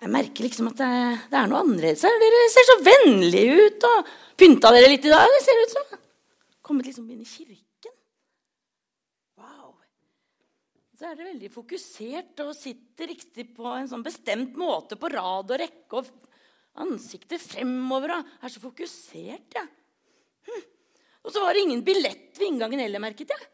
[0.00, 0.92] Jeg merker liksom at det,
[1.28, 2.14] det er noe annerledes her.
[2.22, 3.88] Dere ser så vennlige ut.
[3.88, 5.34] og Pynta dere litt i dag?
[5.44, 5.98] ser det ut som.
[6.64, 7.92] Kommet liksom inn i kirken.
[9.36, 9.74] Wow.
[10.96, 15.52] Så er dere veldig fokusert og sitter riktig på en sånn bestemt måte på rad
[15.52, 16.00] og rekke.
[16.00, 19.58] og Ansiktet fremover og er så fokusert.
[19.58, 19.66] Ja.
[20.48, 20.64] Hm.
[21.26, 23.50] Og så var det ingen billett ved inngangen heller, merket jeg.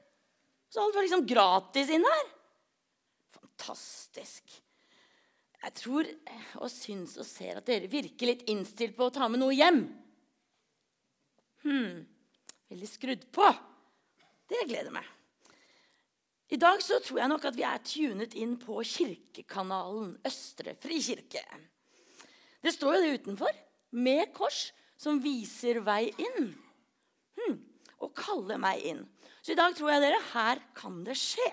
[0.70, 2.30] Så alt var liksom gratis inn her.
[3.34, 4.60] Fantastisk.
[5.66, 6.06] Jeg tror
[6.62, 9.80] og syns og ser at dere virker litt innstilt på å ta med noe hjem.
[11.66, 12.04] Hmm.
[12.70, 13.48] Veldig skrudd på.
[14.46, 15.08] Det gleder meg.
[16.54, 21.42] I dag så tror jeg nok at vi er tunet inn på kirkekanalen Østre frikirke.
[22.62, 23.50] Det står jo det utenfor,
[23.98, 26.52] med kors, som viser vei inn.
[27.40, 27.58] Hmm.
[28.06, 29.02] Og kaller meg inn.
[29.42, 31.50] Så i dag tror jeg dere her kan det skje.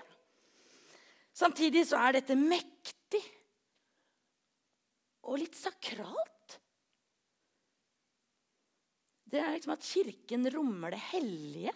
[1.34, 3.24] Samtidig så er dette mektig
[5.24, 6.58] og litt sakralt.
[9.24, 11.74] Det er liksom at Kirken rommer det hellige.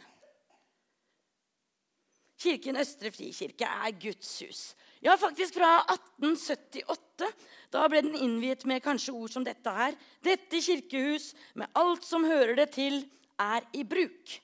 [2.39, 4.61] Kirken Østre Frikirke er Guds hus.
[5.03, 7.27] Ja, faktisk fra 1878.
[7.75, 9.97] Da ble den innviet med kanskje ord som dette her.
[10.23, 13.03] Dette kirkehus, med alt som hører det til,
[13.43, 14.39] er i bruk.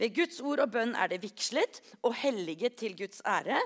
[0.00, 3.60] Ved Guds ord og bønn er det vigslet og helliget til Guds ære.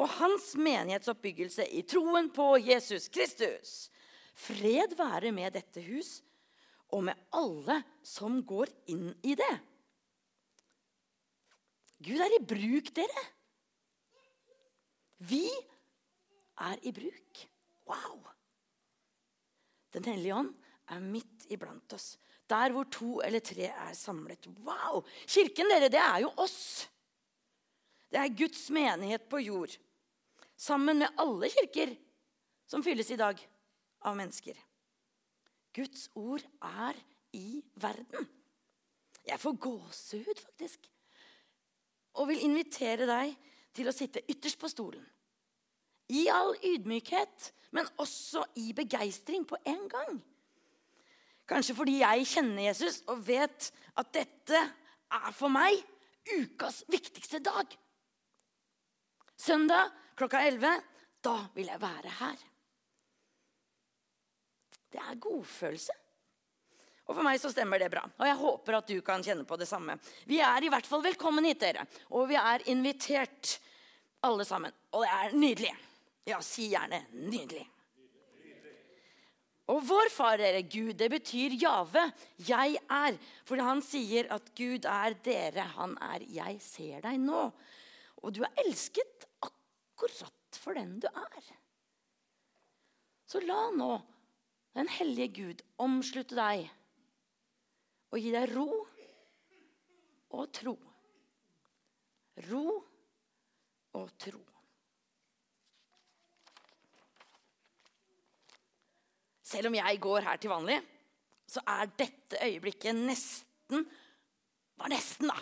[0.00, 3.90] Og hans menighetsoppbyggelse i troen på Jesus Kristus.
[4.36, 6.20] Fred være med dette hus
[6.90, 9.52] og med alle som går inn i det.
[12.00, 13.24] Gud er i bruk, dere.
[15.28, 15.44] Vi
[16.64, 17.42] er i bruk.
[17.90, 18.24] Wow!
[19.92, 20.54] Den hellige ånd
[20.90, 22.14] er midt iblant oss.
[22.50, 24.48] Der hvor to eller tre er samlet.
[24.64, 25.04] Wow!
[25.26, 26.88] Kirken, dere, det er jo oss.
[28.10, 29.76] Det er Guds menighet på jord.
[30.56, 31.94] Sammen med alle kirker
[32.68, 33.38] som fylles i dag
[34.06, 34.56] av mennesker.
[35.76, 36.98] Guds ord er
[37.36, 38.26] i verden.
[39.26, 40.88] Jeg får gåsehud, faktisk.
[42.18, 43.36] Og vil invitere deg
[43.76, 45.04] til å sitte ytterst på stolen.
[46.10, 50.18] I all ydmykhet, men også i begeistring på en gang.
[51.46, 54.58] Kanskje fordi jeg kjenner Jesus og vet at dette
[55.10, 55.78] er for meg
[56.30, 57.70] ukas viktigste dag.
[59.38, 60.82] Søndag klokka 11,
[61.24, 62.49] da vil jeg være her.
[64.90, 65.96] Det er godfølelse.
[67.10, 68.04] Og for meg så stemmer det bra.
[68.06, 69.96] Og jeg håper at du kan kjenne på det samme.
[70.30, 71.82] Vi er i hvert fall velkommen hit, dere.
[72.14, 73.56] Og vi er invitert,
[74.22, 74.74] alle sammen.
[74.94, 75.74] Og det er nydelig.
[76.28, 77.66] Ja, si gjerne 'nydelig'.
[79.70, 82.02] Og vår far, dere, Gud, det betyr Jave.
[82.46, 83.18] Jeg er.
[83.46, 85.66] For han sier at Gud er dere.
[85.78, 87.52] Han er 'jeg ser deg nå'.
[88.22, 91.42] Og du er elsket akkurat for den du er.
[93.26, 94.02] Så la nå
[94.74, 96.68] den hellige Gud omslutte deg
[98.10, 98.68] og gi deg ro
[100.38, 100.76] og tro.
[102.50, 102.64] Ro
[103.98, 104.40] og tro.
[109.50, 110.78] Selv om jeg går her til vanlig,
[111.50, 113.88] så er dette øyeblikket nesten
[114.80, 115.36] Var nesten, da.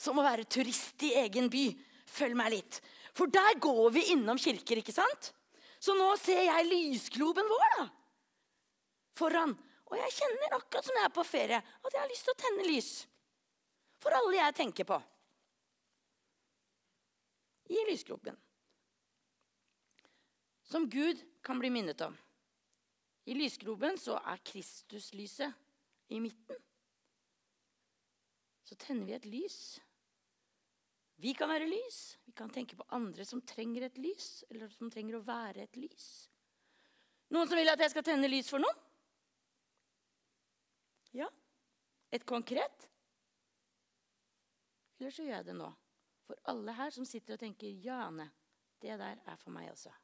[0.00, 1.66] Som å være turist i egen by.
[2.08, 2.78] Følg meg litt.
[3.12, 5.28] For der går vi innom kirker, ikke sant?
[5.76, 7.84] Så nå ser jeg lysgloben vår, da
[9.18, 9.54] foran.
[9.88, 12.42] Og jeg kjenner akkurat som jeg er på ferie, at jeg har lyst til å
[12.42, 12.90] tenne lys.
[14.02, 14.98] For alle jeg tenker på.
[17.72, 18.36] I lysgropen.
[20.68, 22.14] Som Gud kan bli minnet om.
[23.28, 25.52] I lysgropen så er Kristuslyset
[26.12, 26.56] i midten.
[28.64, 29.58] Så tenner vi et lys.
[31.18, 32.16] Vi kan være lys.
[32.24, 35.80] Vi kan tenke på andre som trenger et lys, eller som trenger å være et
[35.80, 36.28] lys.
[37.34, 38.84] Noen som vil at jeg skal tenne lys for noen?
[41.16, 41.28] Ja.
[42.10, 42.88] Et konkret?
[44.98, 45.68] Eller så gjør jeg det nå.
[46.26, 48.10] For alle her som sitter og tenker 'Ja,
[48.82, 49.94] det der er for meg også'.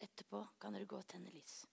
[0.00, 1.66] Etterpå kan dere gå og tenne lys.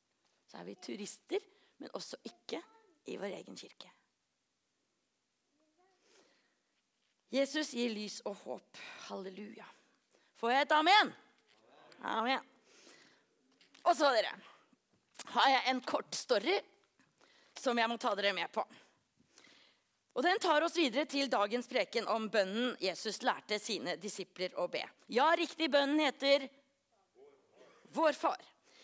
[0.46, 1.40] Så er vi turister,
[1.78, 2.62] men også ikke
[3.06, 3.92] i vår egen kirke.
[7.32, 8.78] Jesus gir lys og håp.
[9.08, 9.66] Halleluja.
[10.36, 11.14] Får jeg et amen?
[12.02, 12.48] Amen.
[13.84, 14.34] Og så, dere,
[15.26, 16.60] har jeg en kort story
[17.60, 18.64] som jeg må ta dere med på.
[20.12, 24.68] Og Den tar oss videre til dagens preken om bønnen Jesus lærte sine disipler å
[24.72, 24.84] be.
[25.08, 26.50] Ja, riktig, bønnen heter
[27.96, 28.42] Vår Far.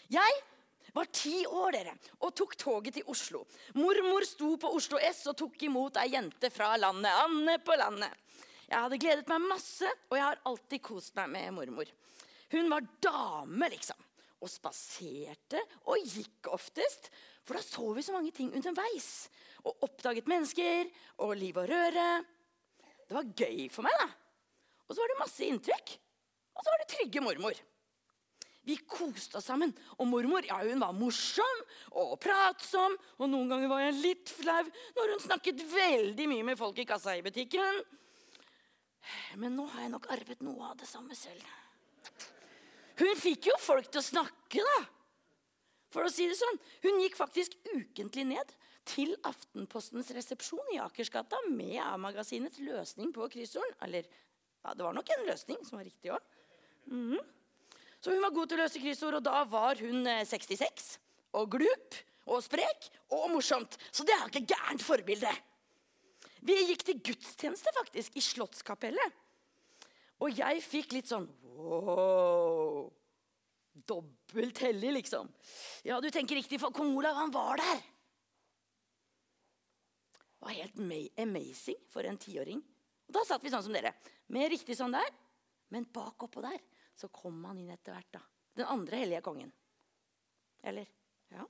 [0.08, 0.38] Jeg
[0.96, 1.94] var ti år dere,
[2.24, 3.44] og tok toget til Oslo.
[3.76, 7.12] Mormor sto på Oslo S og tok imot ei jente fra landet.
[7.26, 8.24] Anne på landet.
[8.68, 11.92] Jeg hadde gledet meg masse, og jeg har alltid kost meg med mormor.
[12.52, 14.00] Hun var dame, liksom.
[14.38, 15.60] og spaserte
[15.90, 17.10] og gikk oftest.
[17.48, 19.30] For da så vi så mange ting underveis.
[19.64, 20.92] Og oppdaget mennesker
[21.24, 22.08] og liv og røre.
[23.08, 24.10] Det var gøy for meg, da.
[24.88, 25.96] Og så var det masse inntrykk.
[26.58, 27.60] Og så var det trygge mormor.
[28.68, 29.72] Vi koste oss sammen.
[29.96, 31.62] Og mormor ja, hun var morsom
[31.96, 32.98] og pratsom.
[33.16, 34.66] Og noen ganger var jeg litt flau
[34.98, 37.80] når hun snakket veldig mye med folk i kassa i butikken.
[39.40, 41.48] Men nå har jeg nok arvet noe av det samme selv.
[42.98, 44.78] Hun fikk jo folk til å snakke, da.
[45.98, 46.60] For å si det sånn.
[46.84, 48.52] Hun gikk faktisk ukentlig ned
[48.88, 53.74] til Aftenpostens resepsjon i Akersgata med A-magasinets løsning på kryssorden.
[53.82, 56.22] Eller ja, det var nok en løsning som var riktig òg.
[56.86, 57.26] Mm -hmm.
[58.00, 60.62] Så hun var god til å løse kryssord, og da var hun 66.
[60.62, 61.00] Eh,
[61.34, 61.96] og glup
[62.28, 63.78] og sprek og morsomt.
[63.92, 65.34] Så det er ikke gærent forbilde.
[66.42, 69.14] Vi gikk til gudstjeneste faktisk i Slottskapellet.
[70.20, 71.28] Og jeg fikk litt sånn
[71.58, 72.92] wow.
[73.86, 75.30] Dobbelt hellig, liksom.
[75.84, 77.84] Ja, du tenker riktig, for kong Olav han var der.
[80.38, 82.62] Det var helt amazing for en tiåring.
[83.08, 83.94] Da satt vi sånn som dere.
[84.34, 85.08] Med riktig sånn der.
[85.74, 86.60] Men bak oppå der
[86.98, 88.12] så kom han inn etter hvert.
[88.12, 88.22] da.
[88.58, 89.52] Den andre hellige kongen.
[90.64, 90.88] Eller?
[91.34, 91.46] Ja.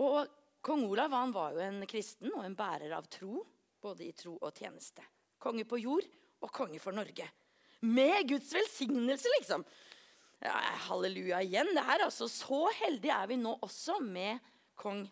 [0.00, 0.30] Og
[0.64, 3.42] kong Olav han var jo en kristen og en bærer av tro.
[3.82, 5.02] Både i tro og tjeneste.
[5.42, 6.06] Konge på jord
[6.42, 7.26] og konge for Norge.
[7.82, 9.64] Med Guds velsignelse, liksom.
[10.42, 10.58] Ja,
[10.88, 11.70] halleluja igjen.
[11.76, 14.42] Det er altså Så heldige er vi nå også med
[14.78, 15.04] kong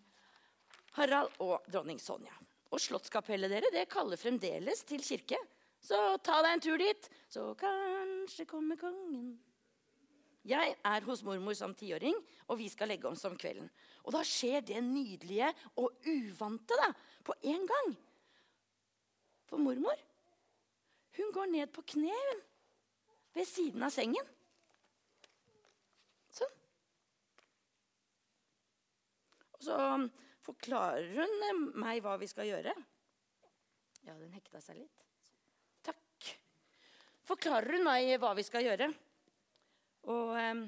[0.96, 2.34] Harald og dronning Sonja.
[2.70, 5.38] Og Slottskapellet dere, det kaller fremdeles til kirke.
[5.80, 9.38] Så ta deg en tur dit, så kanskje kommer kongen.
[10.46, 12.16] Jeg er hos mormor som tiåring,
[12.48, 13.68] og vi skal legge om som kvelden.
[14.04, 16.90] Og da skjer det nydelige og uvante da,
[17.24, 17.94] på en gang.
[19.50, 19.98] For mormor
[21.18, 22.16] hun går ned på kne
[23.34, 24.28] ved siden av sengen.
[26.32, 26.54] Sånn.
[29.60, 29.76] Og så
[30.40, 32.72] forklarer hun meg hva vi skal gjøre.
[34.06, 35.02] Ja, den hekta seg litt
[35.84, 36.30] Takk.
[37.28, 38.88] forklarer hun meg hva vi skal gjøre.
[40.08, 40.62] Og eh,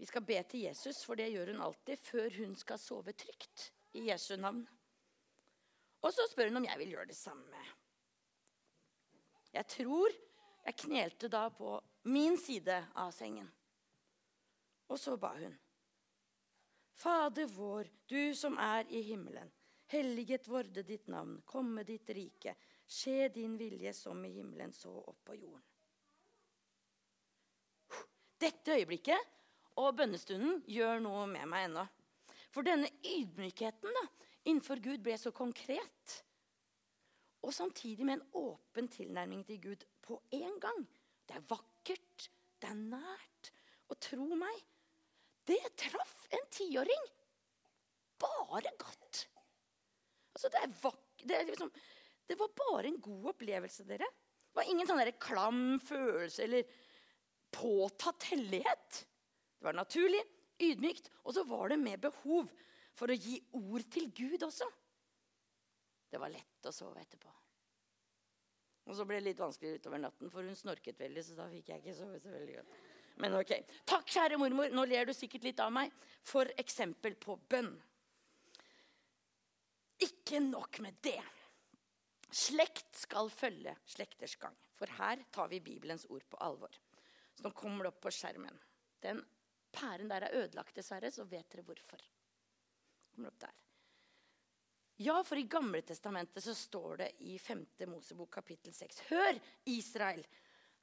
[0.00, 3.70] vi skal be til Jesus, for det gjør hun alltid før hun skal sove trygt
[3.96, 4.60] i Jesu navn.
[6.04, 7.64] Og så spør hun om jeg vil gjøre det samme.
[9.52, 10.12] Jeg tror
[10.66, 11.74] jeg knelte da på
[12.12, 13.48] min side av sengen.
[14.92, 15.56] Og så ba hun.
[17.00, 19.48] Fader vår, du som er i himmelen.
[19.88, 21.38] Helliget vorde ditt navn.
[21.48, 22.52] Komme ditt rike.
[22.84, 25.64] Skje din vilje som i himmelen, så opp på jorden.
[28.40, 29.32] Dette øyeblikket
[29.80, 31.86] og bønnestunden gjør noe med meg ennå.
[32.52, 34.04] For denne ydmykheten da,
[34.44, 36.16] innenfor Gud ble så konkret.
[37.40, 40.84] Og samtidig med en åpen tilnærming til Gud på en gang.
[41.24, 42.28] Det er vakkert,
[42.60, 43.52] det er nært.
[43.88, 44.64] Og tro meg,
[45.50, 47.06] det traff en tiåring.
[48.20, 49.24] Bare godt.
[50.34, 50.66] Altså, det.
[51.20, 51.72] Det liksom
[52.30, 54.06] det var bare en god opplevelse, dere.
[54.06, 56.68] Det var ingen sånn klam følelse eller
[57.50, 59.00] påtatt hellighet.
[59.58, 60.20] Det var naturlig,
[60.62, 62.46] ydmykt, og så var det med behov
[62.94, 64.68] for å gi ord til Gud også.
[66.10, 67.34] Det var lett å sove etterpå.
[68.86, 71.26] Og så ble det litt vanskelig utover natten, for hun snorket veldig.
[71.26, 72.78] så da fikk jeg ikke sove så veldig godt.
[73.20, 73.52] Men ok.
[73.84, 74.72] Takk, kjære mormor.
[74.72, 75.92] Nå ler du sikkert litt av meg.
[76.26, 77.72] For eksempel på bønn.
[80.00, 81.20] Ikke nok med det.
[82.30, 84.56] Slekt skal følge slekters gang.
[84.78, 86.72] For her tar vi Bibelens ord på alvor.
[87.34, 88.56] Så nå kommer det opp på skjermen.
[89.02, 89.20] Den
[89.72, 92.02] pæren der er ødelagt, dessverre, så vet dere hvorfor.
[93.14, 93.56] Kommer opp der.
[95.00, 97.64] Ja, for i Gamle Testamentet så står det i 5.
[97.88, 99.02] Mosebok kapittel 6.
[99.08, 99.38] Hør,
[99.72, 100.24] Israel!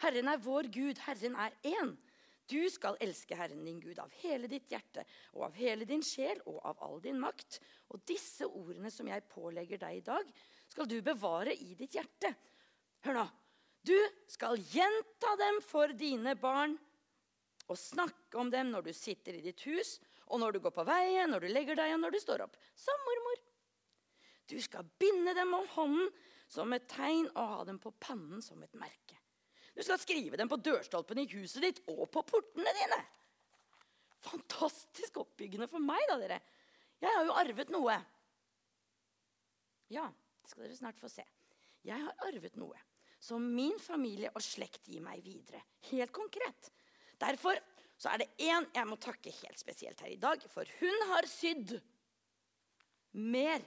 [0.02, 1.96] Herren er vår Gud, Herren er én.
[2.48, 5.04] Du skal elske Herren din Gud av hele ditt hjerte
[5.36, 7.60] og av hele din sjel og av all din makt.
[7.92, 10.30] Og disse ordene som jeg pålegger deg i dag,
[10.72, 12.32] skal du bevare i ditt hjerte.
[13.04, 13.25] Hør nå.
[13.88, 16.75] Du skal gjenta dem for dine barn
[17.68, 19.98] og snakke om dem når du sitter i ditt hus,
[20.32, 22.58] og når du går på veien, når du legger deg, og når du står opp.
[22.75, 23.44] Som mormor.
[24.48, 26.12] Du skal binde dem om hånden
[26.48, 29.17] som et tegn og ha dem på pannen som et merke.
[29.78, 32.98] Du skal skrive dem på dørstolpen i huset ditt og på portene dine.
[34.26, 36.40] Fantastisk oppbyggende for meg, da, dere.
[36.98, 37.98] Jeg har jo arvet noe.
[39.94, 41.26] Ja, det skal dere snart få se.
[41.86, 42.80] Jeg har arvet noe
[43.22, 45.62] som min familie og slekt gir meg videre.
[45.92, 46.72] Helt konkret.
[47.22, 47.60] Derfor
[47.98, 51.30] så er det én jeg må takke helt spesielt her i dag, for hun har
[51.30, 51.76] sydd
[53.18, 53.62] mer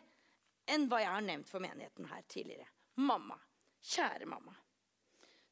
[0.70, 2.66] enn hva jeg har nevnt for menigheten her tidligere.
[2.98, 3.38] Mamma.
[3.80, 4.54] Kjære mamma.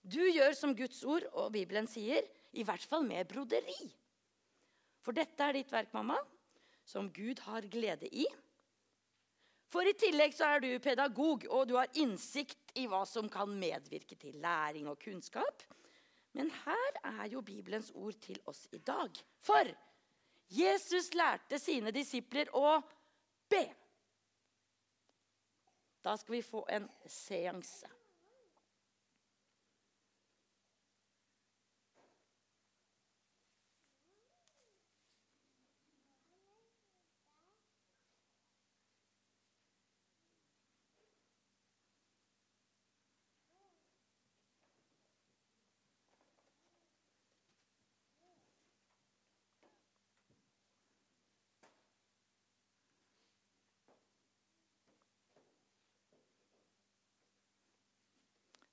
[0.03, 2.27] Du gjør som Guds ord og Bibelen sier.
[2.57, 3.91] I hvert fall med broderi.
[5.05, 6.17] For dette er ditt verk, mamma,
[6.85, 8.25] som Gud har glede i.
[9.69, 13.53] For i tillegg så er du pedagog, og du har innsikt i hva som kan
[13.53, 15.65] medvirke til læring og kunnskap.
[16.33, 19.13] Men her er jo Bibelens ord til oss i dag.
[19.45, 19.69] For
[20.49, 22.79] Jesus lærte sine disipler å
[23.51, 23.65] be.
[26.05, 27.98] Da skal vi få en seanse.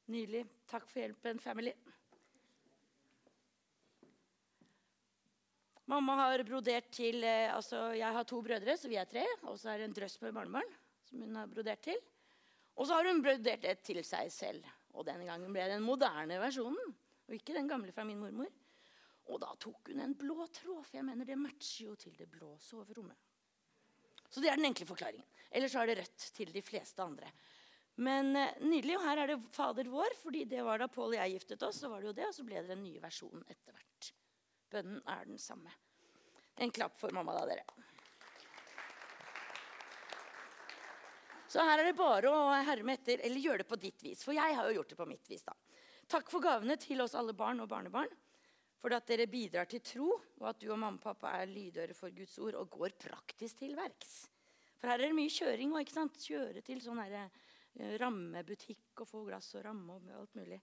[0.06, 0.44] Nydelig.
[0.70, 1.72] Takk for hjelpen, family.
[5.90, 9.24] Mamma har brodert til eh, altså Jeg har to brødre, så vi er tre.
[9.50, 10.70] Og så er det en drøss med barnebarn
[11.06, 11.98] som hun har brodert til.
[12.76, 14.70] Og så har hun brodert et til seg selv.
[14.94, 16.94] Og denne gangen ble det den moderne versjonen.
[17.26, 18.52] Og ikke den gamle fra min mormor.
[19.34, 22.30] Og da tok hun en blå tråd, for jeg mener det matcher jo til det
[22.30, 23.18] blå soverommet.
[24.30, 25.26] Så det er den enkle forklaringen.
[25.50, 27.32] Ellers så er det rødt til de fleste andre.
[27.96, 28.98] Men eh, nydelig.
[29.00, 31.80] Og her er det Fader vår, fordi det var da Pål og jeg giftet oss.
[31.80, 34.12] så var det jo det, Og så ble det den nye versjonen etter hvert.
[34.72, 35.72] Bønnen er den samme.
[36.60, 37.64] En klapp for mamma, da, dere.
[41.48, 44.24] Så her er det bare å herme etter, eller gjøre det på ditt vis.
[44.28, 45.46] For jeg har jo gjort det på mitt vis.
[45.48, 45.56] da.
[46.12, 48.12] Takk for gavene til oss alle barn og barnebarn.
[48.82, 50.10] For at dere bidrar til tro,
[50.42, 53.64] og at du og mamma og pappa er lydøre for Guds ord og går praktisk
[53.64, 54.26] til verks.
[54.78, 55.72] For her er det mye kjøring.
[55.72, 55.96] òg.
[56.20, 57.45] Kjøre til sånn herre Eh,
[58.00, 60.60] rammebutikk og få glass og ramme og alt mulig.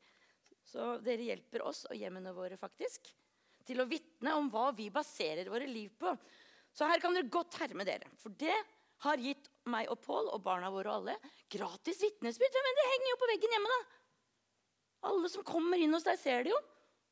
[0.64, 3.11] Så dere hjelper oss og hjemmene våre faktisk
[3.66, 6.12] til å vitne om hva vi baserer våre liv på.
[6.73, 8.09] Så her kan dere godt herme dere.
[8.19, 8.57] For det
[9.02, 12.59] har gitt meg og Pål og barna våre og alle gratis vitnesbyrd.
[12.66, 13.81] Men det henger jo på veggen hjemme, da.
[15.11, 16.61] Alle som kommer inn hos deg, ser det jo.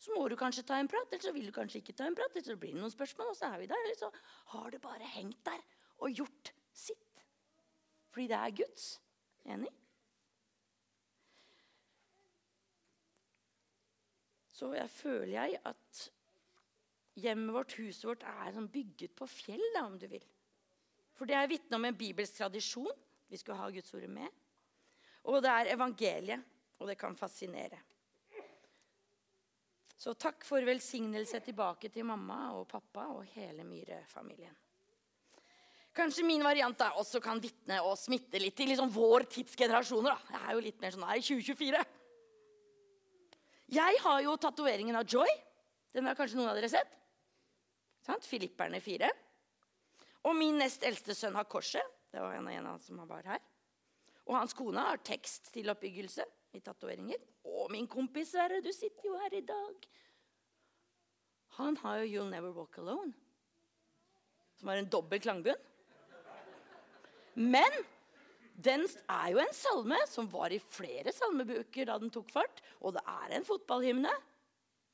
[0.01, 2.17] Så må du kanskje ta en prat, eller så vil du kanskje ikke ta en
[2.17, 2.33] prat.
[2.33, 3.85] Eller så blir det noen spørsmål, og så er vi der.
[3.85, 4.09] Eller så
[4.55, 5.61] har det bare hengt der
[6.01, 7.27] og gjort sitt.
[8.15, 8.87] Fordi det er Guds.
[9.51, 9.71] Enig?
[14.61, 16.01] Så jeg føler jeg at
[17.21, 20.25] hjemmet vårt, huset vårt, er sånn bygget på fjell, da, om du vil.
[21.17, 22.93] For det er vitne om en bibelsk tradisjon.
[23.31, 24.29] Vi skal ha Guds ord med.
[25.29, 26.45] Og det er evangeliet,
[26.81, 27.79] og det kan fascinere.
[30.01, 34.57] Så takk for velsignelse tilbake til mamma og pappa og hele Myhre-familien.
[35.93, 40.15] Kanskje min variant da også kan vitne og smitte litt til liksom vår tidsgenerasjoner.
[40.15, 40.39] da.
[40.39, 41.83] Jeg er jo litt mer sånn her i 2024.
[43.71, 45.31] Jeg har jo tatoveringen av Joy.
[45.95, 46.91] Den har kanskje noen av dere sett?
[48.03, 48.27] Sant?
[48.27, 49.11] Filipperne 4.
[50.27, 51.85] Og min nest eldste sønn har korset.
[52.11, 53.41] Det var en av en som var her.
[54.27, 56.27] Og hans kone har tekst til oppbyggelse
[56.59, 57.23] i tatoveringer.
[57.47, 59.89] Og min kompis Sverre, du sitter jo her i dag.
[61.61, 63.15] Han har jo 'You'll Never Walk Alone',
[64.57, 65.59] som har en dobbel klangbunn.
[67.35, 67.73] Men
[68.61, 72.61] den er jo en salme som var i flere salmebøker da den tok fart.
[72.85, 74.13] Og det er en fotballhymne.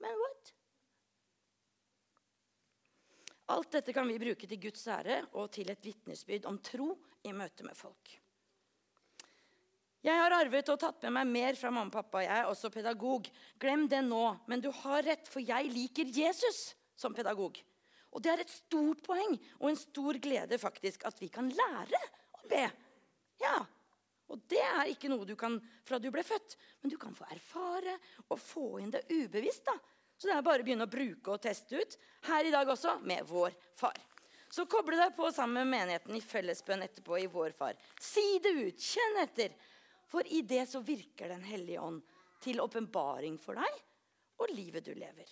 [0.03, 0.53] Men what?
[3.55, 6.93] Alt dette kan vi bruke til Guds ære og til et vitnesbyrd om tro
[7.27, 8.17] i møte med folk.
[10.07, 12.23] Jeg har arvet og tatt med meg mer fra mamma og pappa.
[12.23, 13.27] Jeg er også pedagog.
[13.59, 17.59] Glem det nå, men du har rett, for jeg liker Jesus som pedagog.
[18.15, 22.03] Og det er et stort poeng og en stor glede faktisk at vi kan lære
[22.39, 22.67] å be
[23.41, 23.59] ja,
[24.33, 27.29] og det er ikke noe du kan fra du ble født, men du kan få
[27.31, 27.95] erfare
[28.27, 29.65] og få inn det ubevisst.
[29.69, 29.77] da.
[30.17, 31.97] Så det er bare å begynne å bruke og teste ut
[32.31, 33.97] her i dag også med vår far.
[34.51, 37.77] Så koble deg på sammen med menigheten i fellesbønn etterpå i vår far.
[38.01, 39.57] Si det ut, kjenn etter.
[40.07, 42.03] For i det så virker Den hellige ånd
[42.41, 43.83] til åpenbaring for deg
[44.39, 45.29] og livet du lever.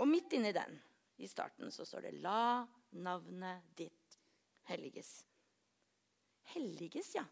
[0.00, 0.78] Og midt inni den,
[1.20, 4.18] i starten, så står det 'La navnet ditt
[4.70, 5.29] helliges'
[6.54, 7.24] helliges, ja.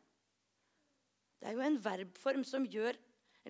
[1.38, 2.96] Det er jo en verbform som, gjør,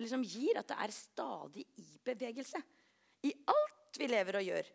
[0.09, 2.61] som gir at det er stadig i bevegelse.
[3.25, 4.67] I alt vi lever og gjør,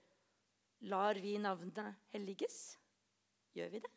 [0.90, 2.58] lar vi navnet helliges.
[3.54, 3.92] Gjør vi det?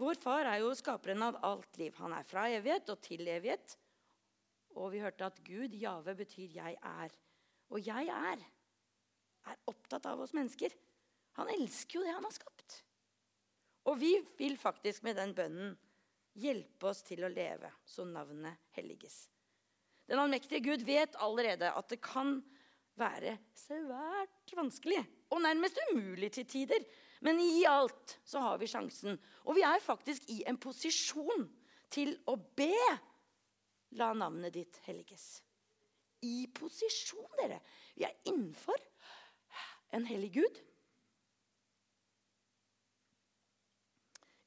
[0.00, 1.96] Vår far er jo skaperen av alt liv.
[2.00, 3.74] Han er fra evighet og til evighet.
[4.78, 7.18] Og vi hørte at Gud, Jave, betyr 'jeg er'.
[7.70, 8.46] Og 'jeg er'
[9.46, 10.72] er opptatt av oss mennesker.
[11.38, 12.82] Han elsker jo det han har skapt.
[13.88, 15.76] Og vi vil faktisk med den bønnen
[16.40, 19.24] hjelpe oss til å leve så navnet helliges.
[20.10, 22.38] Den allmektige Gud vet allerede at det kan
[22.98, 25.00] være svært vanskelig.
[25.30, 26.84] Og nærmest umulig til tider.
[27.24, 29.18] Men i alt så har vi sjansen.
[29.46, 31.46] Og vi er faktisk i en posisjon
[31.92, 32.74] til å be.
[33.98, 35.40] La navnet ditt helliges.
[36.26, 37.60] I posisjon, dere.
[37.96, 38.76] Vi er innenfor
[39.96, 40.60] en hellig Gud.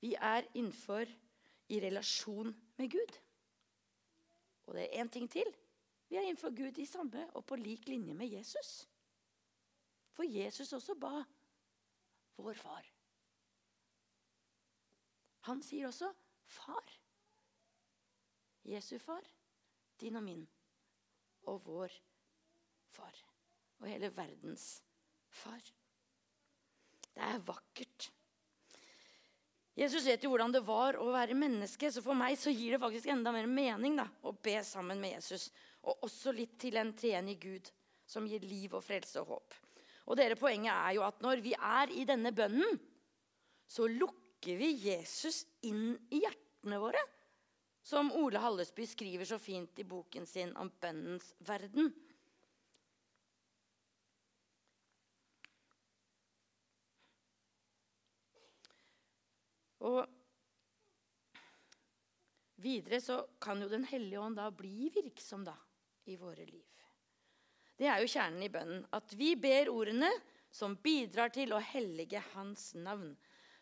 [0.03, 1.07] Vi er innenfor
[1.71, 3.19] i relasjon med Gud.
[4.67, 5.47] Og det er én ting til.
[6.09, 8.89] Vi er innenfor Gud i samme og på lik linje med Jesus.
[10.11, 11.23] For Jesus også ba
[12.37, 12.89] vår far.
[15.47, 16.13] Han sier også
[16.45, 16.99] 'far'.
[18.63, 19.23] Jesu far,
[19.99, 20.47] din og min
[21.41, 21.91] og vår
[22.87, 23.15] far.
[23.79, 24.83] Og hele verdens
[25.29, 25.61] far.
[27.15, 28.13] Det er vakkert.
[29.73, 32.81] Jesus vet jo hvordan det var å være menneske, så for meg så gir det
[32.83, 35.47] faktisk enda mer mening da, å be sammen med Jesus.
[35.89, 37.71] Og også litt til en treenig Gud
[38.05, 39.57] som gir liv og frelse og håp.
[40.11, 42.77] Og dere, Poenget er jo at når vi er i denne bønnen,
[43.65, 47.01] så lukker vi Jesus inn i hjertene våre.
[47.83, 51.89] Som Ole Hallesby skriver så fint i boken sin om bønnens verden.
[59.83, 60.03] Og
[62.63, 65.55] videre så kan jo Den hellige ånd da bli virksom da,
[66.07, 66.69] i våre liv.
[67.79, 68.83] Det er jo kjernen i bønnen.
[68.93, 70.11] At vi ber ordene
[70.53, 73.15] som bidrar til å hellige Hans navn.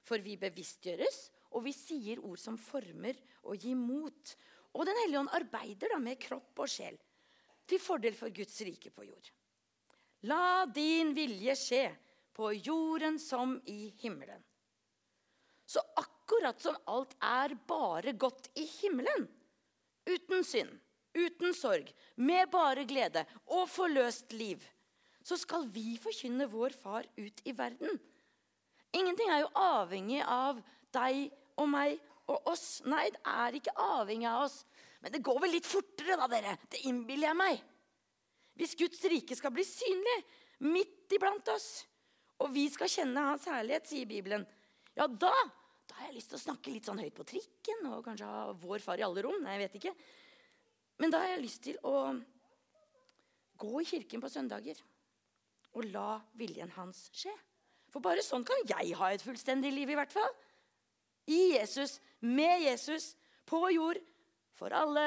[0.03, 4.35] For vi bevisstgjøres, og vi sier ord som former og gir mot.
[4.73, 6.97] Og Den hellige ånd arbeider da med kropp og sjel
[7.71, 9.27] til fordel for Guds rike på jord.
[10.27, 11.83] La din vilje skje
[12.35, 14.41] på jorden som i himmelen.
[15.65, 15.81] Så
[16.31, 19.27] akkurat som alt er bare godt i himmelen,
[20.07, 20.71] uten synd,
[21.13, 24.63] uten sorg, med bare glede og forløst liv,
[25.23, 27.99] så skal vi forkynne vår far ut i verden.
[28.95, 30.63] Ingenting er jo avhengig av
[30.95, 31.99] deg og meg
[32.31, 32.81] og oss.
[32.87, 34.57] Nei, det er ikke avhengig av oss.
[35.03, 36.57] Men det går vel litt fortere, da, dere.
[36.71, 37.61] Det innbiller jeg meg.
[38.59, 40.17] Hvis Guds rike skal bli synlig
[40.67, 41.69] midt iblant oss,
[42.41, 44.43] og vi skal kjenne Hans herlighet, sier Bibelen,
[44.97, 45.31] ja, da
[45.91, 48.43] da har jeg lyst til å snakke litt sånn høyt på trikken og kanskje ha
[48.55, 49.41] vår far i alle rom.
[49.43, 49.91] Nei, jeg vet ikke.
[51.03, 51.95] Men da har jeg lyst til å
[53.59, 54.79] gå i kirken på søndager
[55.75, 57.33] og la viljen hans skje.
[57.91, 60.31] For bare sånn kan jeg ha et fullstendig liv, i hvert fall.
[61.27, 63.11] I Jesus, med Jesus,
[63.43, 63.99] på jord,
[64.55, 65.03] for alle.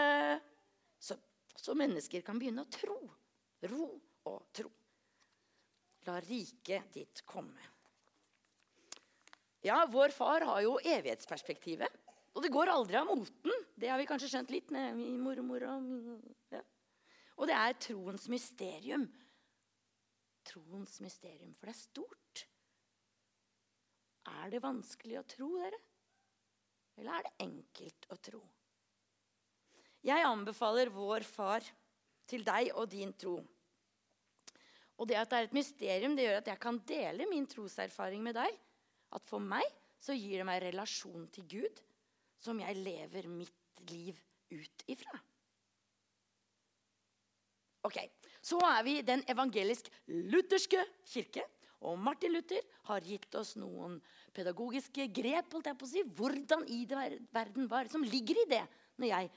[1.00, 1.16] Så,
[1.56, 2.98] så mennesker kan begynne å tro.
[3.72, 3.88] Ro
[4.28, 4.68] og tro.
[6.04, 7.73] La riket ditt komme.
[9.64, 12.00] Ja, vår far har jo evighetsperspektivet.
[12.34, 13.52] Og det går aldri av moten.
[13.78, 15.64] Det har vi kanskje skjønt litt med min mormor.
[15.70, 16.60] Og, ja.
[17.38, 19.06] og det er troens mysterium.
[20.44, 22.42] Troens mysterium, for det er stort.
[24.34, 25.80] Er det vanskelig å tro, dere?
[27.00, 28.42] Eller er det enkelt å tro?
[30.04, 31.64] Jeg anbefaler vår far
[32.28, 33.38] til deg og din tro.
[35.00, 38.20] Og det at det er et mysterium, det gjør at jeg kan dele min troserfaring
[38.24, 38.60] med deg
[39.14, 39.64] at for meg
[40.02, 41.82] så gir det meg relasjon til Gud
[42.44, 44.18] som jeg lever mitt liv
[44.52, 45.14] ut ifra.
[47.84, 47.98] Ok,
[48.44, 51.44] Så er vi den evangelisk-lutherske kirke.
[51.84, 53.98] Og Martin Luther har gitt oss noen
[54.36, 58.62] pedagogiske grep holdt jeg på å si, hvordan i verden var, som ligger i det
[59.00, 59.30] når jeg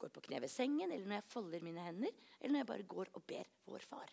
[0.00, 2.90] går på kne ved sengen, eller når jeg folder mine hender, eller når jeg bare
[2.94, 4.12] går og ber vår far.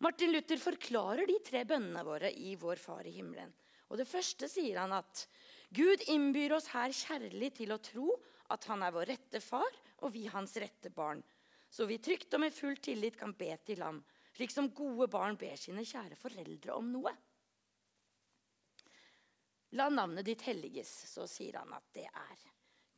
[0.00, 3.50] Martin Luther forklarer de tre bønnene våre i Vår Far i himmelen.
[3.90, 5.24] Og det første sier han at
[5.74, 8.14] Gud innbyr oss her kjærlig til å tro
[8.50, 9.70] at han er vår rette far,
[10.02, 11.22] og vi hans rette barn.
[11.70, 14.00] Så vi trygt og med full tillit kan be til ham,
[14.34, 17.12] slik som gode barn ber sine kjære foreldre om noe.
[19.78, 22.46] La navnet ditt helliges, så sier han at det er.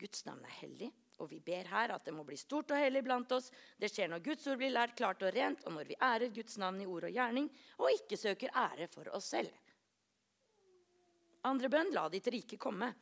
[0.01, 0.89] Guds navn er hellig,
[1.21, 3.51] og vi ber her at det må bli stort og hellig blant oss.
[3.77, 6.57] Det skjer når Guds ord blir lært klart og rent, og når vi ærer Guds
[6.63, 9.53] navn i ord og gjerning, og ikke søker ære for oss selv.
[11.49, 12.93] Andre bønn la ditt rike komme.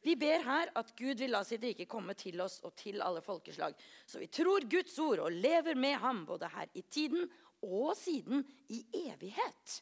[0.00, 3.20] Vi ber her at Gud vil la sitt rike komme til oss og til alle
[3.20, 3.74] folkeslag.
[4.08, 7.26] Så vi tror Guds ord og lever med ham både her i tiden
[7.60, 8.40] og siden
[8.72, 9.80] i evighet.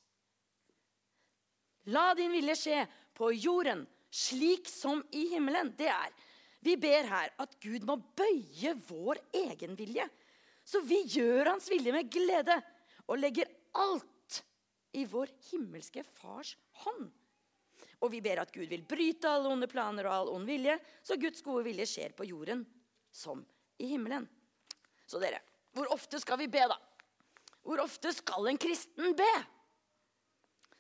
[1.95, 2.81] La din vilje skje
[3.17, 5.71] på jorden slik som i himmelen.
[5.79, 6.11] Det er
[6.61, 10.09] Vi ber her at Gud må bøye vår egen vilje.
[10.67, 12.57] Så vi gjør hans vilje med glede
[13.07, 13.47] og legger
[13.79, 14.43] alt
[14.99, 17.13] i vår himmelske fars hånd.
[17.99, 21.19] Og vi ber at Gud vil bryte alle onde planer og all ond vilje, så
[21.19, 22.63] Guds gode vilje skjer på jorden
[23.11, 23.43] som
[23.83, 24.29] i himmelen.
[25.09, 25.41] Så dere,
[25.75, 26.77] hvor ofte skal vi be, da?
[27.67, 29.33] Hvor ofte skal en kristen be?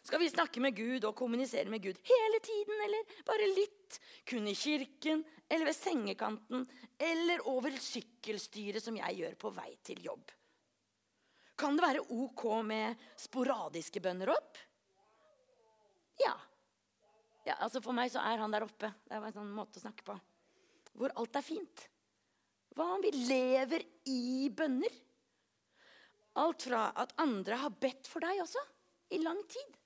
[0.09, 3.98] Skal vi snakke med Gud og kommunisere med Gud hele tiden, eller bare litt?
[4.28, 6.64] Kun i kirken, eller ved sengekanten,
[6.96, 10.31] eller over sykkelstyret som jeg gjør på vei til jobb?
[11.59, 14.61] Kan det være ok med sporadiske bønner opp?
[16.22, 16.37] Ja.
[17.48, 17.56] Ja.
[17.64, 18.90] altså For meg så er han der oppe.
[19.08, 20.16] Det var en sånn måte å snakke på.
[20.98, 21.84] Hvor alt er fint.
[22.76, 24.94] Hva om vi lever i bønner?
[26.38, 28.62] Alt fra at andre har bedt for deg også,
[29.16, 29.78] i lang tid.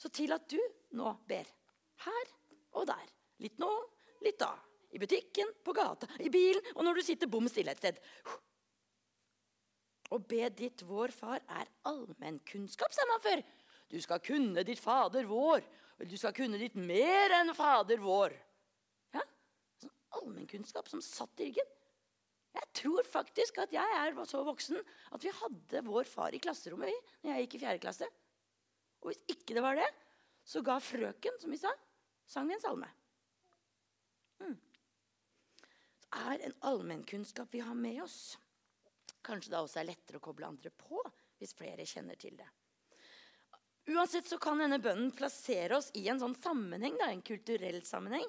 [0.00, 0.58] Så til at du
[0.98, 1.46] nå ber.
[2.02, 2.30] Her
[2.80, 3.10] og der.
[3.42, 3.70] Litt nå,
[4.24, 4.50] litt da.
[4.92, 8.00] I butikken, på gata, i bilen og når du sitter bom stille et sted.
[10.12, 13.44] Å be ditt vår far er allmennkunnskap, sa man før.
[13.88, 15.64] Du skal kunne ditt Fader vår.
[16.08, 18.34] Du skal kunne ditt mer enn Fader vår.
[19.14, 19.22] Ja,
[19.82, 21.68] sånn Allmennkunnskap som satt i ryggen.
[22.52, 24.80] Jeg tror faktisk at jeg er så voksen
[25.14, 28.08] at vi hadde vår far i klasserommet vi, når jeg gikk i fjerde klasse.
[29.02, 29.88] Og hvis ikke det var det,
[30.44, 31.72] så ga frøken, som vi sa,
[32.28, 32.90] sang vi en salme.
[34.42, 34.56] Mm.
[36.02, 38.34] Det er en allmennkunnskap vi har med oss.
[39.24, 41.00] Kanskje det også er lettere å koble andre på
[41.38, 42.48] hvis flere kjenner til det.
[43.90, 48.28] Uansett så kan denne bønnen plassere oss i en sånn sammenheng, da, en kulturell sammenheng.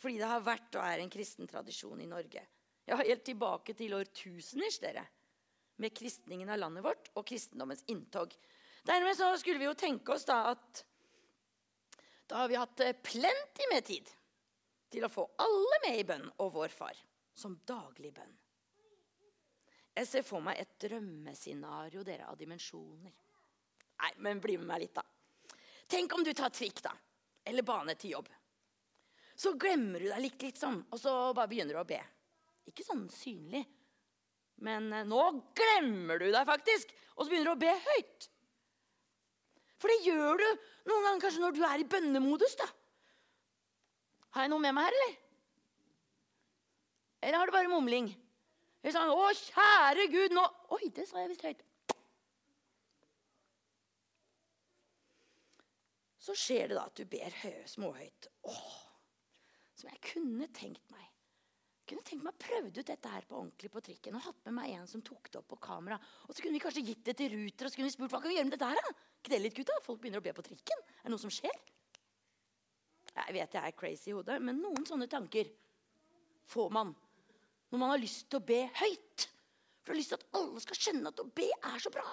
[0.00, 2.42] Fordi det har vært og er en kristen tradisjon i Norge.
[2.86, 5.04] Ja, Helt tilbake til årtuseners, dere.
[5.82, 8.32] Med kristningen av landet vårt og kristendommens inntog.
[8.86, 10.84] Dermed så skulle vi jo tenke oss da at
[12.26, 14.08] da har vi hatt eh, plenty med tid
[14.90, 16.98] til å få alle med i bønn og vår far
[17.36, 18.32] som daglig bønn.
[19.96, 23.14] Jeg ser for meg et drømmescenario dere, av dimensjoner.
[24.02, 25.04] Nei, men bli med meg litt, da.
[25.88, 26.92] Tenk om du tar trikk, da.
[27.46, 28.28] Eller bane til jobb.
[29.36, 32.00] Så glemmer du deg litt, liksom, og så bare begynner du å be.
[32.66, 33.62] Ikke sånn synlig.
[34.64, 35.20] Men eh, nå
[35.56, 38.28] glemmer du deg faktisk, og så begynner du å be høyt.
[39.76, 40.46] For det gjør du
[40.88, 42.56] noen ganger kanskje når du er i bønnemodus.
[42.56, 42.66] da.
[44.36, 45.16] Har jeg noe med meg her, eller?
[47.26, 48.08] Eller har du bare mumling?
[48.82, 50.44] Eller sånn 'Å, kjære Gud, nå
[50.76, 51.62] Oi, det sa jeg visst høyt.
[56.26, 57.34] Så skjer det da at du ber
[57.70, 58.30] småhøyt.
[58.50, 58.70] Åh,
[59.76, 61.04] som jeg kunne tenkt meg.
[61.86, 64.56] Jeg kunne tenkt meg prøvd ut dette her på ordentlig på trikken og hatt med
[64.56, 66.00] meg en som tok det opp på kamera.
[66.26, 68.22] Og så kunne vi kanskje gitt det til Ruter og så kunne vi spurt hva
[68.24, 68.80] kan vi gjøre med dette her.
[68.82, 69.06] da?
[69.26, 69.78] ikke det litt, gutta?
[69.82, 70.82] Folk begynner å be på trikken.
[70.98, 71.56] Er det noe som skjer?
[73.16, 75.48] Jeg vet jeg er crazy i hodet, men noen sånne tanker
[76.50, 76.92] får man
[77.70, 79.26] når man har lyst til å be høyt.
[79.82, 82.06] For du har lyst til at alle skal skjønne at å be er så bra.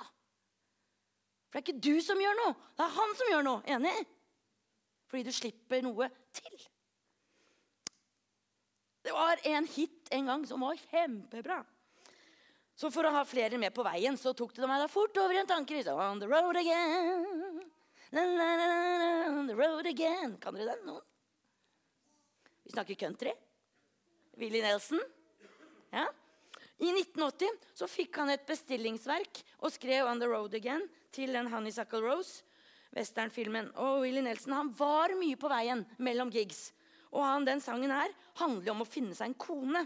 [1.54, 3.60] For det er ikke du som gjør noe, det er han som gjør noe.
[3.70, 3.92] Enig?
[5.06, 6.64] Fordi du slipper noe til.
[9.06, 11.60] Det var en hit en gang som var kjempebra.
[12.74, 15.38] Så for å ha flere med på veien så tok det meg da fort over
[15.38, 15.84] i en tanke.
[15.94, 17.62] On the road again,
[18.18, 20.40] la, la, la, on the road again.
[20.42, 20.88] Kan dere den?
[20.90, 21.06] Noen?
[22.66, 23.38] Vi snakker country.
[24.42, 25.06] Willy Nelson.
[25.94, 26.08] Ja.
[26.84, 31.48] I 1980 så fikk han et bestillingsverk og skrev 'On the Road Again' til den
[31.48, 32.44] Honeysuckle Rose,
[32.96, 33.72] westernfilmen.
[33.76, 36.74] Og Willie Nelson han var mye på veien mellom gigs.
[37.14, 39.86] Og han, den sangen her handler om å finne seg en kone.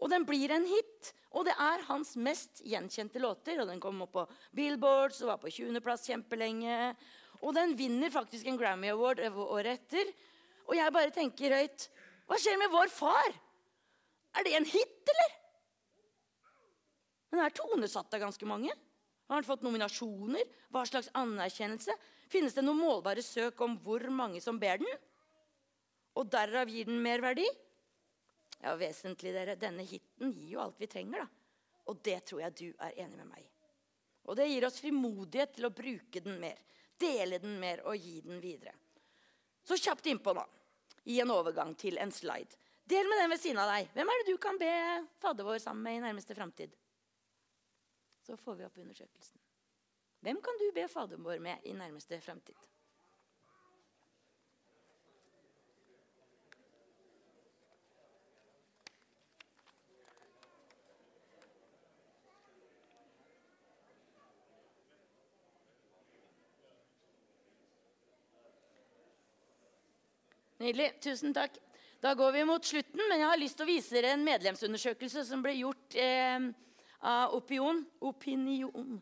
[0.00, 1.12] Og den blir en hit.
[1.32, 3.60] Og det er hans mest gjenkjente låter.
[3.60, 6.96] Og den kom opp på Billboards og var på 20.-plass kjempelenge.
[7.42, 10.14] Og den vinner faktisk en Grammy Award året etter.
[10.70, 11.88] Og jeg bare tenker høyt
[12.30, 13.38] Hva skjer med vår far?
[14.38, 15.41] Er det en hit, eller?
[17.32, 18.74] Den er tonesatt av ganske mange.
[19.30, 20.44] Har den fått nominasjoner?
[20.68, 21.94] Hva slags anerkjennelse?
[22.28, 24.90] Finnes det noen målbare søk om hvor mange som ber den?
[26.20, 27.46] Og derav gir den mer verdi?
[28.60, 29.56] Ja, vesentlig, dere.
[29.56, 31.62] Denne hiten gir jo alt vi trenger, da.
[31.88, 33.48] Og det tror jeg du er enig med meg i.
[34.28, 36.60] Og det gir oss frimodighet til å bruke den mer.
[37.00, 38.76] Dele den mer og gi den videre.
[39.66, 40.44] Så kjapt innpå nå,
[41.10, 42.60] i en overgang til en slide.
[42.86, 43.90] Del med den ved siden av deg.
[43.96, 44.70] Hvem er det du kan be
[45.22, 46.76] Fader vår sammen med i nærmeste framtid?
[48.22, 49.40] Så får vi opp undersøkelsen.
[50.22, 52.54] Hvem kan du be Faderen vår med i nærmeste framtid?
[70.62, 70.92] Nydelig.
[71.02, 71.56] Tusen takk.
[72.02, 75.24] Da går vi mot slutten, men jeg har lyst til å vise dere en medlemsundersøkelse
[75.26, 76.38] som ble gjort eh,
[77.02, 79.00] av Opion, Opinion,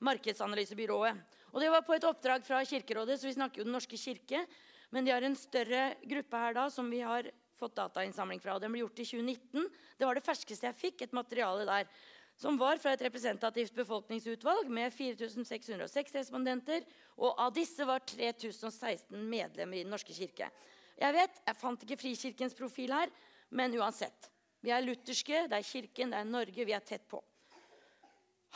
[0.00, 1.20] markedsanalysebyrået.
[1.52, 4.46] Og Det var på et oppdrag fra Kirkerådet, så vi snakker jo Den norske kirke.
[4.90, 8.54] Men de har en større gruppe her da, som vi har fått datainnsamling fra.
[8.54, 9.68] og Den ble gjort i 2019.
[9.98, 11.86] Det var det ferskeste jeg fikk, et materiale der.
[12.34, 16.82] som var fra et representativt befolkningsutvalg med 4606 respondenter.
[17.18, 20.50] Og av disse var 3016 medlemmer i Den norske kirke.
[20.98, 23.10] Jeg vet, jeg fant ikke Frikirkens profil her,
[23.50, 24.30] men uansett.
[24.62, 26.64] Vi er lutherske, det er Kirken, det er Norge.
[26.64, 27.22] Vi er tett på.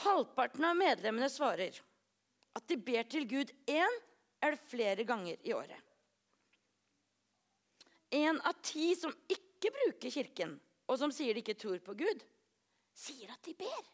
[0.04, 1.78] Halvparten av medlemmene svarer
[2.56, 3.98] at de ber til Gud én
[4.44, 5.80] eller flere ganger i året.
[8.16, 10.54] En av ti som ikke bruker Kirken,
[10.86, 12.22] og som sier de ikke tror på Gud,
[12.96, 13.84] sier at de ber.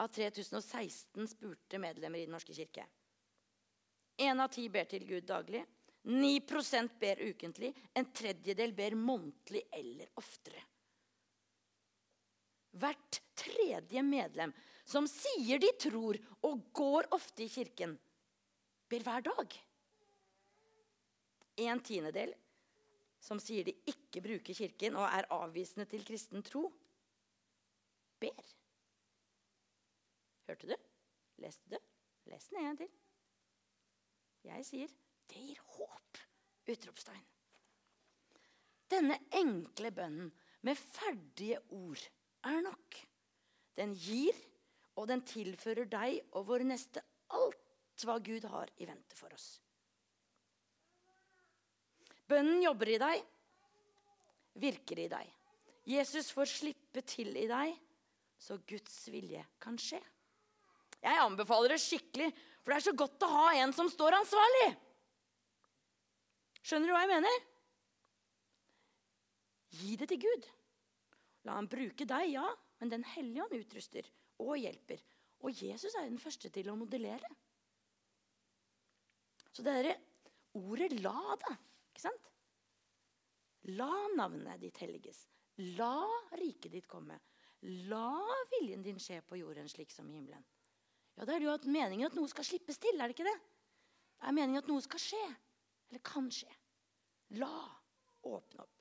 [0.00, 2.86] Av 3016 spurte medlemmer i Den norske kirke.
[4.20, 5.62] Én av ti ber til Gud daglig.
[6.08, 7.74] 9% ber ukentlig.
[7.92, 10.62] En tredjedel ber månedlig eller oftere.
[12.78, 14.52] Hvert tredje medlem
[14.86, 17.96] som sier de tror og går ofte i kirken,
[18.90, 19.56] ber hver dag.
[21.60, 22.32] En tiendedel
[23.20, 26.64] som sier de ikke bruker Kirken og er avvisende til kristen tro,
[28.20, 28.46] ber.
[30.48, 30.76] Hørte du?
[31.44, 31.76] Leste du?
[32.30, 32.90] Les den en gang til.
[34.48, 34.94] Jeg sier
[35.30, 36.22] det gir håp!
[36.70, 37.22] Utropstegn.
[38.90, 40.30] Denne enkle bønnen
[40.66, 42.02] med ferdige ord
[42.46, 43.00] er nok.
[43.76, 44.36] Den gir,
[44.98, 47.02] og den tilfører deg og vår neste
[47.36, 49.58] alt hva Gud har i vente for oss.
[52.30, 53.22] Bønnen jobber i deg,
[54.62, 55.30] virker i deg.
[55.90, 57.74] Jesus får slippe til i deg,
[58.40, 60.00] så Guds vilje kan skje.
[61.00, 62.28] Jeg anbefaler det skikkelig,
[62.60, 64.68] for det er så godt å ha en som står ansvarlig.
[66.60, 67.46] Skjønner du hva jeg mener?
[69.80, 70.48] Gi det til Gud.
[71.48, 72.46] La han bruke deg, ja,
[72.80, 74.06] men Den hellige ånd utruster
[74.40, 75.00] og hjelper.
[75.44, 77.28] Og Jesus er den første til å modellere.
[79.50, 79.96] Så det derre
[80.54, 81.56] ordet 'la', da
[81.90, 82.30] ikke sant?
[83.76, 85.26] La navnet ditt helliges.
[85.76, 86.06] La
[86.40, 87.18] riket ditt komme.
[87.90, 88.16] La
[88.54, 90.44] viljen din skje på jorden slik som i himmelen.
[91.16, 93.00] Ja, Da er det jo at meningen at noe skal slippes til.
[93.00, 93.40] er det ikke det?
[94.20, 95.36] Det er meningen at noe skal skje.
[95.90, 96.48] Eller kan skje.
[97.36, 97.52] La
[98.24, 98.79] åpne opp.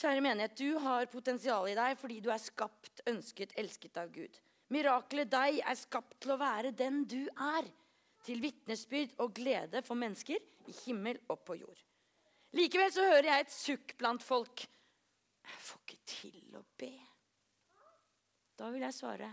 [0.00, 4.38] Kjære menighet, du har potensial i deg fordi du er skapt, ønsket, elsket av Gud.
[4.72, 7.68] Miraklet deg er skapt til å være den du er
[8.24, 11.84] til vitnesbyrd og glede for mennesker i himmel og på jord.
[12.56, 14.64] Likevel så hører jeg et sukk blant folk.
[15.50, 16.94] Jeg får ikke til å be.
[18.56, 19.30] Da vil jeg svare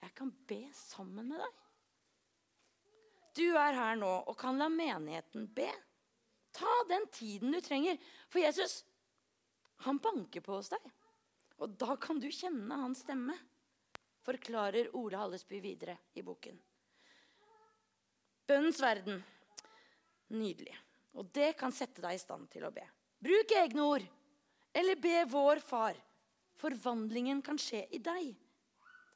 [0.00, 1.56] jeg kan be sammen med deg.
[3.36, 5.68] Du er her nå og kan la menigheten be.
[6.56, 8.00] Ta den tiden du trenger.
[8.32, 8.80] For Jesus,
[9.86, 10.90] han banker på hos deg.
[11.60, 13.36] Og da kan du kjenne hans stemme,
[14.24, 16.56] forklarer Ole Hallesby videre i boken.
[18.48, 19.20] Bønnens verden.
[20.34, 20.74] Nydelig.
[21.18, 22.84] Og det kan sette deg i stand til å be.
[23.20, 24.06] Bruk egne ord.
[24.74, 25.98] Eller be vår far.
[26.60, 28.32] Forvandlingen kan skje i deg.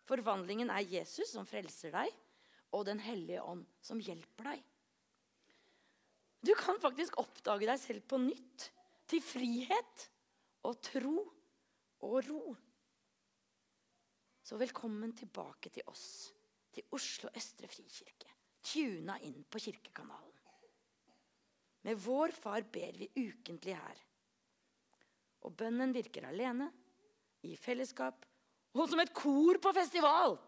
[0.09, 2.11] Forvandlingen er Jesus som frelser deg,
[2.75, 4.63] og Den hellige ånd som hjelper deg.
[6.45, 8.71] Du kan faktisk oppdage deg selv på nytt.
[9.09, 10.09] Til frihet
[10.65, 11.17] og tro
[12.05, 12.55] og ro.
[14.45, 16.07] Så velkommen tilbake til oss,
[16.75, 20.31] til Oslo Østre Frikirke tuna inn på kirkekanalen.
[21.85, 23.99] Med vår far ber vi ukentlig her.
[25.45, 26.71] Og bønnen virker alene,
[27.45, 28.23] i fellesskap
[28.75, 30.39] og som et kor på festival.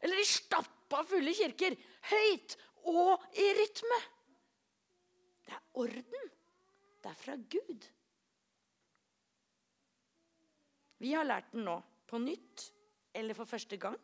[0.00, 1.76] Eller i stappa fulle kirker.
[2.08, 2.56] Høyt
[2.88, 3.98] og i rytme.
[5.44, 6.32] Det er orden.
[7.04, 7.86] Det er fra Gud.
[11.02, 11.76] Vi har lært den nå
[12.08, 12.70] på nytt
[13.16, 13.96] eller for første gang.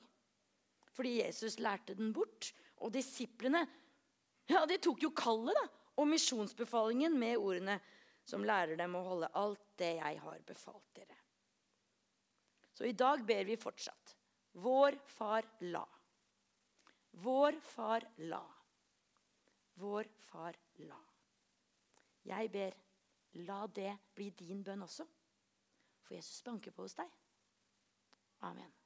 [0.92, 2.52] Fordi Jesus lærte den bort
[2.82, 3.64] og disiplene
[4.50, 5.66] ja, de tok jo kallet da,
[6.02, 7.78] og misjonsbefalingen med ordene
[8.26, 11.18] som lærer dem å holde alt det jeg har befalt dere.
[12.72, 14.16] Så i dag ber vi fortsatt.
[14.62, 15.84] Vår far la.
[17.22, 18.42] Vår far la.
[19.80, 20.56] Vår far
[20.88, 21.00] la.
[22.28, 22.76] Jeg ber,
[23.46, 25.06] la det bli din bønn også.
[26.12, 27.08] For Jesus banker på hos deg.
[28.44, 28.81] Amen.